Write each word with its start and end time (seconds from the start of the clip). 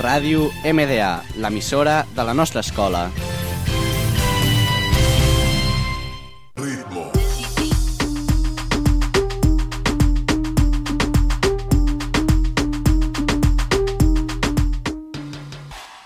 Ràdio 0.00 0.46
MDA, 0.64 1.20
l'emissora 1.36 2.06
de 2.16 2.24
la 2.24 2.32
nostra 2.32 2.62
escola. 2.64 3.10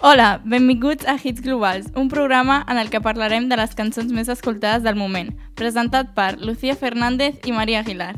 Hola, 0.00 0.40
benvinguts 0.42 1.06
a 1.06 1.14
Hits 1.22 1.40
Globals, 1.42 1.86
un 1.94 2.08
programa 2.08 2.64
en 2.68 2.78
el 2.78 2.90
que 2.90 3.00
parlarem 3.00 3.46
de 3.48 3.62
les 3.62 3.78
cançons 3.78 4.10
més 4.10 4.26
escoltades 4.26 4.82
del 4.82 4.98
moment, 4.98 5.30
presentat 5.54 6.10
per 6.18 6.40
Lucía 6.42 6.74
Fernández 6.74 7.38
i 7.46 7.54
Maria 7.54 7.86
Aguilar. 7.86 8.16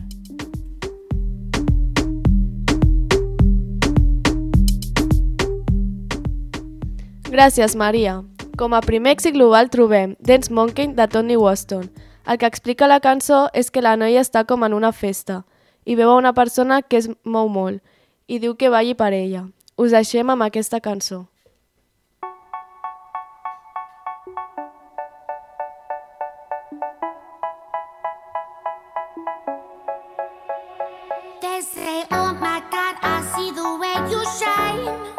Gràcies, 7.28 7.74
Maria. 7.76 8.22
Com 8.56 8.72
a 8.72 8.80
primer 8.80 9.12
èxit 9.12 9.34
global 9.36 9.68
trobem 9.68 10.14
Dance 10.18 10.48
Monkey 10.48 10.94
de 10.96 11.04
Tony 11.12 11.36
Waston. 11.36 11.90
El 12.24 12.38
que 12.40 12.48
explica 12.48 12.88
la 12.88 13.02
cançó 13.04 13.50
és 13.52 13.68
que 13.70 13.82
la 13.84 13.98
noia 14.00 14.22
està 14.24 14.46
com 14.48 14.64
en 14.64 14.72
una 14.72 14.92
festa 14.96 15.42
i 15.84 15.94
veu 15.94 16.14
una 16.16 16.32
persona 16.32 16.80
que 16.80 16.96
es 16.96 17.10
mou 17.24 17.52
molt 17.52 17.84
i 18.26 18.40
diu 18.40 18.56
que 18.56 18.72
balli 18.72 18.96
per 18.96 19.12
ella. 19.12 19.44
Us 19.76 19.92
deixem 19.92 20.32
amb 20.32 20.48
aquesta 20.48 20.80
cançó. 20.80 21.26
They 31.42 31.60
say, 31.60 32.04
Oh 32.10 32.32
my 32.40 32.64
God, 32.72 32.96
I 33.04 33.20
see 33.36 33.52
the 33.52 33.68
way 33.76 33.96
you 34.10 34.24
shine. 34.40 35.17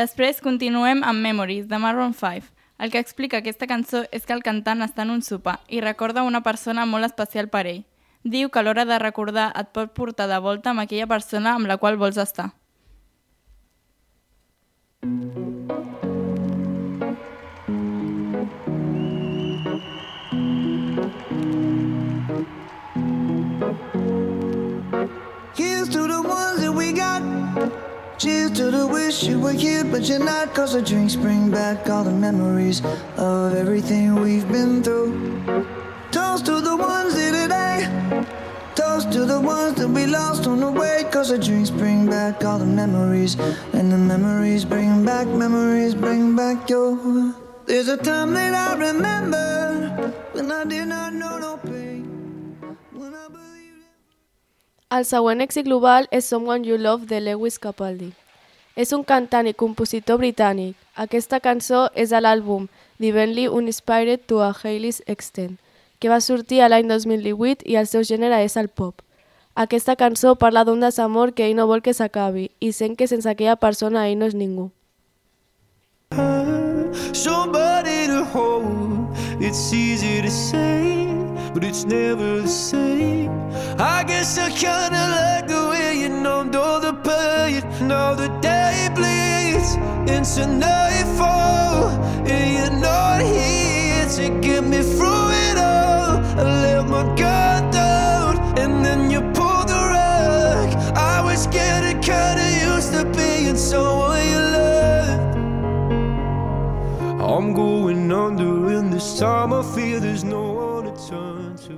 Després 0.00 0.38
continuem 0.40 1.02
amb 1.04 1.20
Memories, 1.20 1.66
de 1.68 1.76
Maroon 1.76 2.14
5. 2.14 2.46
El 2.78 2.90
que 2.90 3.00
explica 3.02 3.42
aquesta 3.42 3.66
cançó 3.68 4.06
és 4.16 4.24
que 4.24 4.32
el 4.32 4.40
cantant 4.46 4.80
està 4.86 5.04
en 5.04 5.12
un 5.12 5.20
sopar 5.20 5.58
i 5.68 5.82
recorda 5.84 6.24
una 6.24 6.40
persona 6.40 6.86
molt 6.88 7.04
especial 7.04 7.50
per 7.52 7.66
ell. 7.66 7.82
Diu 8.22 8.50
que 8.52 8.62
l'hora 8.62 8.84
de 8.84 8.98
recordar 9.00 9.48
et 9.56 9.68
pot 9.72 9.92
portar 9.96 10.26
de 10.28 10.38
volta 10.44 10.74
amb 10.74 10.82
aquella 10.82 11.06
persona 11.08 11.54
amb 11.56 11.66
la 11.70 11.78
qual 11.80 11.96
vols 11.96 12.18
estar. 12.20 12.50
Here's 25.56 25.88
to 25.88 26.06
the 26.06 26.20
ones 26.20 26.60
that 26.60 26.74
we 26.74 26.92
got. 26.92 27.22
Cheers 28.18 28.50
to 28.58 28.70
the 28.70 28.86
wish 28.86 29.22
you 29.22 29.40
were 29.40 29.52
here, 29.52 29.84
but 29.84 30.06
you're 30.06 30.22
not. 30.22 30.54
Cause 30.54 30.74
the 30.74 30.82
drinks 30.82 31.16
bring 31.16 31.50
back 31.50 31.88
all 31.88 32.04
the 32.04 32.12
memories 32.12 32.82
of 33.16 33.54
everything 33.54 34.20
we've 34.20 34.46
been 34.52 34.82
through. 34.82 35.29
Ones 39.50 39.74
that 39.78 39.88
we 39.88 40.06
lost 40.06 40.46
on 40.46 40.60
the 40.60 40.70
way. 40.80 41.04
Cause 41.10 41.28
the 41.32 41.38
drinks 41.38 41.70
bring 41.70 42.06
back 42.06 42.44
all 42.44 42.58
the 42.58 42.72
memories. 42.82 43.32
And 43.76 43.86
the 43.94 43.98
memories 44.12 44.64
bring 44.64 45.04
back, 45.04 45.26
memories 45.26 45.94
bring 45.94 46.36
back 46.36 46.70
your. 46.70 46.96
There's 47.66 47.88
a 47.88 47.96
time 47.96 48.34
that 48.34 48.54
I 48.54 48.68
remember 48.88 49.46
when 50.34 50.50
I 50.50 50.64
did 50.64 50.86
not 50.88 51.12
know 51.12 51.38
no 51.38 51.52
pain. 51.70 52.02
When 52.92 53.12
I 53.14 53.26
believed. 53.28 53.84
El 54.90 55.04
següent 55.04 55.42
èxit 55.46 55.66
global 55.68 56.08
és 56.10 56.24
Someone 56.24 56.66
You 56.66 56.78
Love 56.78 57.06
de 57.06 57.20
Lewis 57.20 57.58
Capaldi. 57.58 58.12
És 58.76 58.94
un 58.96 59.04
cantant 59.04 59.46
i 59.46 59.54
compositor 59.54 60.18
britànic. 60.22 60.74
Aquesta 60.94 61.40
cançó 61.40 61.88
és 61.94 62.12
a 62.12 62.20
l'àlbum 62.22 62.68
Divinely 63.02 63.46
Uninspired 63.48 64.26
to 64.26 64.40
a 64.42 64.50
Hailey's 64.62 65.02
Extent, 65.06 65.58
que 65.98 66.08
va 66.08 66.20
sortir 66.20 66.62
l'any 66.68 66.88
2018 66.88 67.66
i 67.66 67.78
el 67.80 67.86
seu 67.90 68.02
gènere 68.06 68.42
és 68.46 68.56
el 68.56 68.68
pop. 68.68 69.02
Aquesta 69.54 69.96
cançó 69.96 70.36
parla 70.36 70.64
d'un 70.64 70.80
desamor 70.80 71.32
que 71.32 71.46
ell 71.48 71.56
no 71.56 71.66
vol 71.66 71.82
que 71.82 71.94
s'acabi 71.94 72.50
i 72.60 72.72
sent 72.72 72.96
que 72.96 73.06
sense 73.06 73.28
aquella 73.28 73.56
persona 73.56 74.08
ell 74.08 74.18
no 74.18 74.26
és 74.26 74.34
ningú. 74.34 74.70
somebody 77.12 78.06
to 78.06 78.24
hold. 78.24 79.08
It's 79.40 79.72
easy 79.72 80.22
to 80.22 80.30
say, 80.30 81.06
but 81.54 81.64
it's 81.64 81.84
never 81.84 82.42
the 82.42 82.48
same. 82.48 83.30
I 83.78 84.04
guess 84.04 84.38
I 84.38 84.48
kinda 84.50 85.02
like 85.18 85.46
the 85.48 85.62
way 85.70 86.00
you 86.02 86.08
numbed 86.08 86.56
all 86.56 86.80
the 86.80 86.94
pain. 87.08 87.62
Now 87.88 88.14
the 88.14 88.28
day 88.40 88.88
bleeds 88.96 89.70
into 90.14 90.46
nightfall, 90.46 91.88
and 92.34 92.46
you're 92.56 92.78
not 92.80 93.20
here 93.22 94.06
to 94.16 94.24
get 94.46 94.62
me 94.64 94.80
through 94.94 95.28
it 95.48 95.56
all. 95.58 96.12
I 96.38 96.44
let 96.64 96.88
my 96.88 97.04
guard 97.16 97.39
was 101.40 101.48
getting 101.54 101.98
kinda 102.00 102.48
used 102.74 102.92
to 102.92 103.04
being 103.16 103.56
someone 103.56 104.20
you 104.32 104.40
loved. 104.56 105.36
I'm 107.18 107.54
going 107.54 108.12
under, 108.12 108.76
and 108.76 108.92
this 108.92 109.18
time 109.18 109.54
I 109.54 109.62
fear 109.74 110.00
there's 110.00 110.24
no 110.24 110.42
one 110.52 110.84
to 110.84 110.92
turn 111.08 111.56
to. 111.64 111.76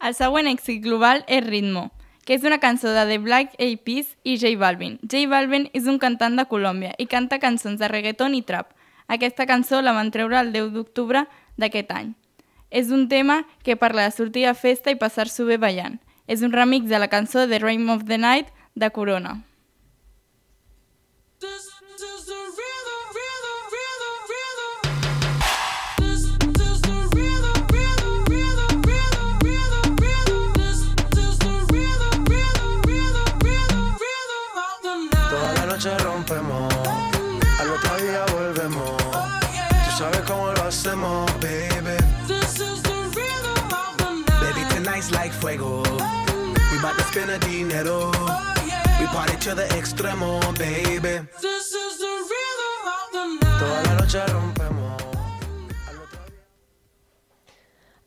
El 0.00 0.14
següent 0.14 0.48
èxit 0.50 0.82
global 0.82 1.22
és 1.28 1.44
Ritmo, 1.46 1.92
que 2.26 2.34
és 2.34 2.42
una 2.42 2.58
cançó 2.58 2.90
de 2.90 3.04
The 3.06 3.18
Black 3.18 3.54
Eyed 3.58 3.84
Peas 3.84 4.16
i 4.24 4.36
J 4.38 4.56
Balvin. 4.56 4.98
J 5.02 5.28
Balvin 5.30 5.68
és 5.72 5.86
un 5.86 6.00
cantant 6.02 6.34
de 6.36 6.46
Colòmbia 6.50 6.94
i 6.98 7.06
canta 7.06 7.38
cançons 7.38 7.78
de 7.78 7.86
reggaeton 7.88 8.34
i 8.34 8.42
trap. 8.42 8.74
Aquesta 9.06 9.46
cançó 9.46 9.82
la 9.82 9.94
van 9.94 10.10
treure 10.10 10.40
el 10.40 10.50
10 10.52 10.72
d'octubre 10.74 11.28
d'aquest 11.56 11.94
any. 11.94 12.16
És 12.70 12.90
un 12.90 13.06
tema 13.08 13.44
que 13.62 13.78
parla 13.78 14.02
de 14.02 14.10
sortir 14.10 14.46
a 14.46 14.54
festa 14.54 14.90
i 14.90 14.98
passar-s'ho 14.98 15.46
bé 15.46 15.62
ballant. 15.62 16.00
És 16.26 16.42
un 16.42 16.52
remix 16.52 16.88
de 16.90 16.98
la 16.98 17.06
cançó 17.08 17.46
The 17.46 17.60
Rhyme 17.62 17.92
of 17.92 18.04
the 18.06 18.18
Night 18.18 18.48
de 18.74 18.90
Corona. 18.90 19.44
Toda 35.30 35.52
la 35.54 35.66
noche 35.66 35.96
rompemos, 35.98 36.74
al 37.60 37.70
otro 37.70 37.96
día 37.98 38.24
volvemos. 38.32 38.96
Tú 39.84 39.96
sabes 39.96 40.20
cómo 40.26 40.50
lo 40.50 40.62
hacemos, 40.64 41.30
baby. 41.40 41.96
Baby, 44.40 44.64
tonight's 44.70 45.10
like 45.12 45.32
fuego. 45.32 45.85
We 46.76 46.82
bout 46.82 46.98
to 46.98 47.04
spend 47.04 47.30
a 47.30 47.38
dinero. 47.38 48.10
We 49.00 49.06
party 49.06 49.36
to 49.44 49.54
the 49.54 49.66
extremo, 49.78 50.40
baby. 50.58 51.26
Toda 53.58 53.82
la 53.84 53.94
noche 53.94 54.20
rompemos. 54.26 55.02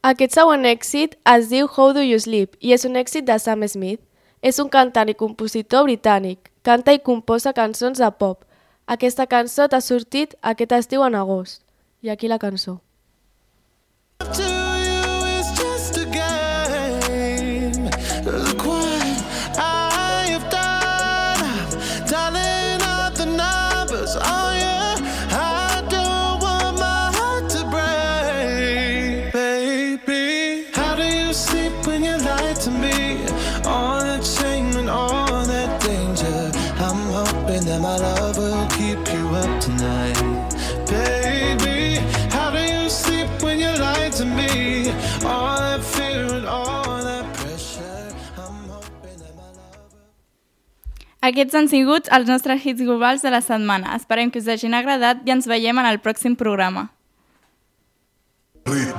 Aquest 0.03 0.33
següent 0.37 0.67
èxit 0.69 1.17
es 1.25 1.49
diu 1.49 1.65
How 1.65 1.93
Do 1.93 2.03
You 2.05 2.19
Sleep 2.19 2.59
i 2.61 2.75
és 2.77 2.85
un 2.85 2.93
èxit 2.93 3.25
de 3.25 3.39
Sam 3.39 3.65
Smith. 3.67 4.03
És 4.41 4.59
un 4.59 4.69
cantant 4.69 5.09
i 5.09 5.17
compositor 5.17 5.87
britànic. 5.89 6.51
Canta 6.61 6.93
i 6.93 7.01
composa 7.01 7.55
cançons 7.57 7.97
de 7.97 8.11
pop. 8.21 8.45
Aquesta 8.85 9.25
cançó 9.25 9.65
t'ha 9.65 9.81
sortit 9.81 10.37
aquest 10.43 10.77
estiu 10.77 11.01
en 11.07 11.17
agost. 11.17 11.63
I 12.05 12.13
aquí 12.13 12.29
la 12.29 12.37
cançó. 12.37 12.83
love 38.09 38.37
will 38.37 38.67
keep 38.77 39.01
you 39.13 39.25
up 39.41 39.51
tonight. 39.61 40.17
Baby, 40.89 42.01
how 42.35 42.49
do 42.51 42.61
you 42.61 42.89
sleep 42.89 43.29
when 43.41 43.59
you 43.59 43.71
lie 43.77 44.09
to 44.19 44.25
me? 44.25 44.89
All 45.25 45.57
that 45.57 45.83
fear 45.83 46.25
and 46.37 46.45
all 46.45 47.01
that 47.09 47.25
pressure. 47.33 48.07
I'm 48.37 48.69
hoping 48.69 49.17
that 49.23 49.33
my 49.39 49.49
love 49.59 49.89
will... 49.93 51.29
Aquests 51.31 51.59
han 51.59 51.67
sigut 51.71 52.09
els 52.11 52.29
nostres 52.29 52.63
hits 52.65 52.81
globals 52.81 53.25
de 53.25 53.33
la 53.35 53.41
setmana. 53.45 53.95
Esperem 53.99 54.31
que 54.31 54.41
us 54.41 54.49
hagin 54.49 54.77
agradat 54.77 55.25
i 55.25 55.35
ens 55.35 55.49
veiem 55.49 55.83
en 55.83 55.91
el 55.93 56.01
pròxim 56.05 56.37
programa. 56.39 56.89
Please. 58.63 58.98